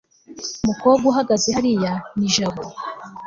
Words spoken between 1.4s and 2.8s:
hariya ni jabo